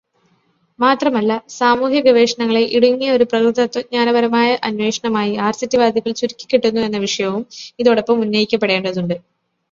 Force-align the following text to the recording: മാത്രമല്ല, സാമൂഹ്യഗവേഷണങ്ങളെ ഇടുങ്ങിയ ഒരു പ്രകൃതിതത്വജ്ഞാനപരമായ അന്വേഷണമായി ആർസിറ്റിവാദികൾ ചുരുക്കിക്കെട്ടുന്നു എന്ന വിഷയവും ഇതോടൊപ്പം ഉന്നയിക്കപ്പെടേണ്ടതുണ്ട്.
മാത്രമല്ല, 0.79 1.31
സാമൂഹ്യഗവേഷണങ്ങളെ 1.57 2.61
ഇടുങ്ങിയ 2.77 3.09
ഒരു 3.11 3.23
പ്രകൃതിതത്വജ്ഞാനപരമായ 3.23 4.57
അന്വേഷണമായി 4.63 5.35
ആർസിറ്റിവാദികൾ 5.47 6.11
ചുരുക്കിക്കെട്ടുന്നു 6.13 6.81
എന്ന 6.81 6.97
വിഷയവും 6.97 7.43
ഇതോടൊപ്പം 7.79 8.21
ഉന്നയിക്കപ്പെടേണ്ടതുണ്ട്. 8.21 9.15